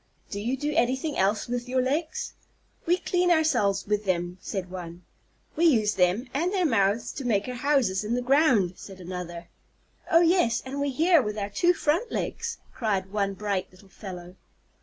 [0.31, 2.33] "Do you do anything else with your legs?"
[2.87, 5.03] "We clean ourselves with them," said one.
[5.55, 9.49] "We use them and our mouths to make our houses in the ground," said another.
[10.09, 14.37] "Oh yes, and we hear with our two front legs," cried one bright little fellow.